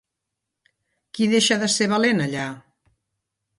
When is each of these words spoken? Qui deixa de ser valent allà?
Qui 1.19 1.27
deixa 1.35 1.59
de 1.65 1.69
ser 1.75 1.89
valent 1.93 2.25
allà? 2.27 2.49